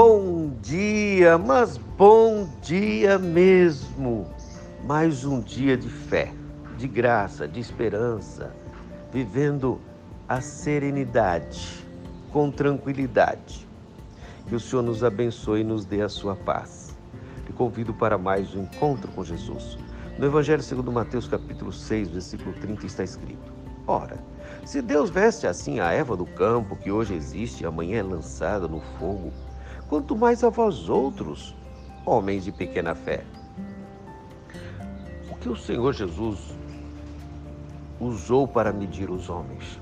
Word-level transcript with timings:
Bom 0.00 0.52
dia, 0.62 1.36
mas 1.36 1.76
bom 1.76 2.48
dia 2.62 3.18
mesmo. 3.18 4.28
Mais 4.84 5.24
um 5.24 5.40
dia 5.40 5.76
de 5.76 5.88
fé, 5.88 6.32
de 6.76 6.86
graça, 6.86 7.48
de 7.48 7.58
esperança, 7.58 8.54
vivendo 9.12 9.80
a 10.28 10.40
serenidade, 10.40 11.84
com 12.32 12.48
tranquilidade. 12.48 13.66
Que 14.46 14.54
o 14.54 14.60
Senhor 14.60 14.82
nos 14.82 15.02
abençoe 15.02 15.62
e 15.62 15.64
nos 15.64 15.84
dê 15.84 16.00
a 16.00 16.08
sua 16.08 16.36
paz. 16.36 16.96
Te 17.44 17.52
convido 17.52 17.92
para 17.92 18.16
mais 18.16 18.54
um 18.54 18.62
encontro 18.62 19.10
com 19.10 19.24
Jesus. 19.24 19.76
No 20.16 20.26
Evangelho 20.26 20.62
segundo 20.62 20.92
Mateus, 20.92 21.26
capítulo 21.26 21.72
6, 21.72 22.10
versículo 22.10 22.52
30, 22.60 22.86
está 22.86 23.02
escrito: 23.02 23.52
Ora, 23.84 24.22
se 24.64 24.80
Deus 24.80 25.10
veste 25.10 25.48
assim 25.48 25.80
a 25.80 25.90
erva 25.90 26.16
do 26.16 26.24
campo, 26.24 26.76
que 26.76 26.92
hoje 26.92 27.14
existe 27.14 27.64
e 27.64 27.66
amanhã 27.66 27.98
é 27.98 28.02
lançada 28.04 28.68
no 28.68 28.78
fogo, 29.00 29.32
quanto 29.88 30.14
mais 30.14 30.44
a 30.44 30.50
vós 30.50 30.88
outros, 30.88 31.56
homens 32.04 32.44
de 32.44 32.52
pequena 32.52 32.94
fé. 32.94 33.24
O 35.30 35.36
que 35.36 35.48
o 35.48 35.56
Senhor 35.56 35.92
Jesus 35.92 36.54
usou 37.98 38.46
para 38.46 38.72
medir 38.72 39.10
os 39.10 39.30
homens? 39.30 39.80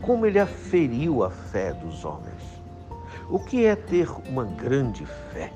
Como 0.00 0.26
ele 0.26 0.38
aferiu 0.38 1.22
a 1.22 1.30
fé 1.30 1.72
dos 1.72 2.04
homens? 2.04 2.42
O 3.28 3.38
que 3.38 3.64
é 3.64 3.76
ter 3.76 4.08
uma 4.28 4.44
grande 4.44 5.06
fé? 5.06 5.52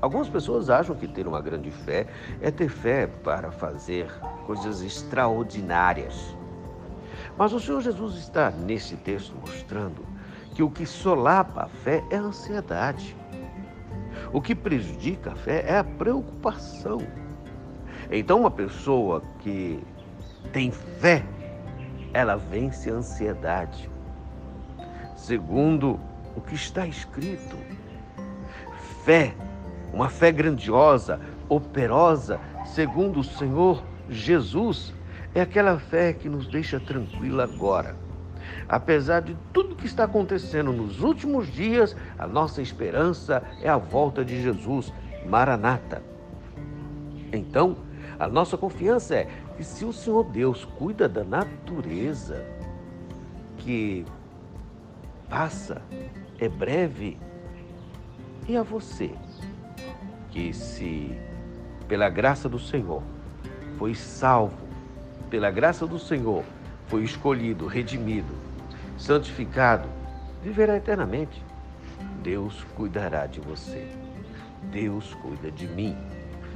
Algumas 0.00 0.28
pessoas 0.28 0.70
acham 0.70 0.96
que 0.96 1.06
ter 1.06 1.26
uma 1.26 1.42
grande 1.42 1.70
fé 1.70 2.06
é 2.40 2.50
ter 2.50 2.70
fé 2.70 3.06
para 3.06 3.50
fazer 3.50 4.10
coisas 4.46 4.80
extraordinárias. 4.80 6.34
Mas 7.36 7.52
o 7.52 7.60
Senhor 7.60 7.82
Jesus 7.82 8.14
está 8.16 8.50
nesse 8.50 8.96
texto 8.96 9.34
mostrando 9.38 10.02
que 10.60 10.64
o 10.64 10.70
que 10.70 10.84
solapa 10.84 11.62
a 11.62 11.68
fé 11.68 12.04
é 12.10 12.16
a 12.16 12.20
ansiedade. 12.20 13.16
O 14.30 14.42
que 14.42 14.54
prejudica 14.54 15.32
a 15.32 15.34
fé 15.34 15.64
é 15.66 15.78
a 15.78 15.84
preocupação. 15.84 17.00
Então, 18.10 18.40
uma 18.40 18.50
pessoa 18.50 19.22
que 19.38 19.82
tem 20.52 20.70
fé, 20.70 21.24
ela 22.12 22.36
vence 22.36 22.90
a 22.90 22.94
ansiedade. 22.94 23.88
Segundo 25.16 25.98
o 26.36 26.42
que 26.42 26.56
está 26.56 26.86
escrito, 26.86 27.56
fé, 29.02 29.34
uma 29.94 30.10
fé 30.10 30.30
grandiosa, 30.30 31.18
operosa, 31.48 32.38
segundo 32.66 33.20
o 33.20 33.24
Senhor 33.24 33.82
Jesus, 34.10 34.92
é 35.34 35.40
aquela 35.40 35.78
fé 35.78 36.12
que 36.12 36.28
nos 36.28 36.46
deixa 36.46 36.78
tranquila 36.78 37.44
agora 37.44 38.09
Apesar 38.68 39.20
de 39.20 39.36
tudo 39.52 39.74
que 39.74 39.86
está 39.86 40.04
acontecendo 40.04 40.72
nos 40.72 41.00
últimos 41.00 41.48
dias, 41.48 41.96
a 42.18 42.26
nossa 42.26 42.62
esperança 42.62 43.42
é 43.60 43.68
a 43.68 43.76
volta 43.76 44.24
de 44.24 44.40
Jesus, 44.40 44.92
Maranata. 45.26 46.02
Então, 47.32 47.76
a 48.18 48.28
nossa 48.28 48.56
confiança 48.56 49.14
é 49.14 49.28
que 49.56 49.64
se 49.64 49.84
o 49.84 49.92
Senhor 49.92 50.24
Deus 50.24 50.64
cuida 50.64 51.08
da 51.08 51.24
natureza, 51.24 52.44
que 53.58 54.04
passa, 55.28 55.82
é 56.38 56.48
breve, 56.48 57.18
e 58.48 58.56
a 58.56 58.62
você, 58.62 59.10
que 60.30 60.52
se 60.52 61.16
pela 61.86 62.08
graça 62.08 62.48
do 62.48 62.58
Senhor 62.58 63.02
foi 63.78 63.94
salvo, 63.94 64.68
pela 65.28 65.50
graça 65.50 65.86
do 65.86 65.98
Senhor 65.98 66.44
foi 66.90 67.04
escolhido, 67.04 67.68
redimido, 67.68 68.34
santificado, 68.98 69.88
viverá 70.42 70.76
eternamente. 70.76 71.40
Deus 72.20 72.66
cuidará 72.74 73.26
de 73.26 73.40
você. 73.40 73.88
Deus 74.72 75.14
cuida 75.14 75.52
de 75.52 75.68
mim. 75.68 75.96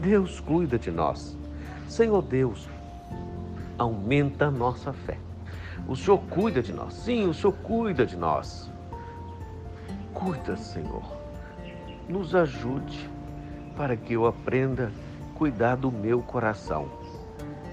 Deus 0.00 0.38
cuida 0.38 0.78
de 0.78 0.92
nós. 0.92 1.36
Senhor 1.88 2.22
Deus, 2.22 2.68
aumenta 3.76 4.46
a 4.46 4.50
nossa 4.52 4.92
fé. 4.92 5.18
O 5.88 5.96
Senhor 5.96 6.18
cuida 6.30 6.62
de 6.62 6.72
nós. 6.72 6.94
Sim, 6.94 7.26
o 7.26 7.34
Senhor 7.34 7.52
cuida 7.64 8.06
de 8.06 8.16
nós. 8.16 8.70
Cuida, 10.14 10.56
Senhor. 10.56 11.02
Nos 12.08 12.36
ajude 12.36 13.10
para 13.76 13.96
que 13.96 14.12
eu 14.12 14.26
aprenda 14.26 14.92
a 15.34 15.38
cuidar 15.38 15.74
do 15.74 15.90
meu 15.90 16.22
coração. 16.22 16.88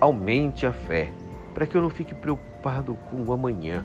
Aumente 0.00 0.66
a 0.66 0.72
fé 0.72 1.12
para 1.54 1.66
que 1.66 1.76
eu 1.76 1.82
não 1.82 1.88
fique 1.88 2.14
preocupado 2.14 2.98
com 3.08 3.22
o 3.22 3.32
amanhã. 3.32 3.84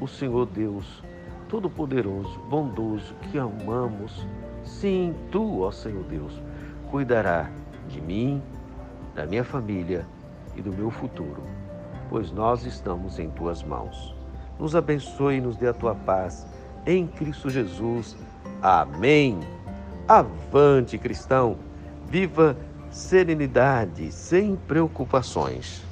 O 0.00 0.06
Senhor 0.06 0.46
Deus, 0.46 1.02
Todo-Poderoso, 1.48 2.38
bondoso, 2.50 3.14
que 3.30 3.38
amamos, 3.38 4.26
sim, 4.64 5.14
Tu, 5.30 5.62
ó 5.62 5.70
Senhor 5.70 6.02
Deus, 6.04 6.42
cuidará 6.90 7.48
de 7.88 8.00
mim, 8.00 8.42
da 9.14 9.24
minha 9.24 9.44
família 9.44 10.04
e 10.56 10.60
do 10.60 10.72
meu 10.72 10.90
futuro, 10.90 11.42
pois 12.10 12.32
nós 12.32 12.66
estamos 12.66 13.18
em 13.18 13.30
Tuas 13.30 13.62
mãos. 13.62 14.14
Nos 14.58 14.74
abençoe 14.74 15.36
e 15.36 15.40
nos 15.40 15.56
dê 15.56 15.68
a 15.68 15.74
Tua 15.74 15.94
paz. 15.94 16.46
Em 16.86 17.06
Cristo 17.06 17.48
Jesus. 17.50 18.16
Amém. 18.62 19.40
Avante, 20.06 20.98
cristão. 20.98 21.56
Viva 22.06 22.56
serenidade, 22.90 24.12
sem 24.12 24.54
preocupações. 24.54 25.82